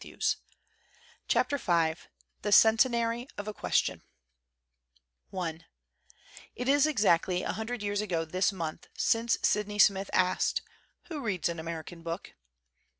V 0.01 0.17
THE 1.29 1.57
CENTENARY 1.59 1.59
OF 1.67 1.77
A 1.77 1.83
QUESTION 1.83 2.01
V 2.41 2.41
THE 2.41 2.51
CENTENARY 2.51 3.27
OF 3.37 3.47
A 3.47 3.53
QUESTION 3.53 4.01
IT 6.55 6.67
is 6.67 6.87
exactly 6.87 7.43
a 7.43 7.51
hundred 7.51 7.83
years 7.83 8.01
ago 8.01 8.25
this 8.25 8.51
month 8.51 8.87
since 8.97 9.37
Sydney 9.43 9.77
Smith 9.77 10.09
asked 10.11 10.63
"Who 11.09 11.21
reads 11.21 11.49
an 11.49 11.59
American 11.59 12.01
book 12.01 12.31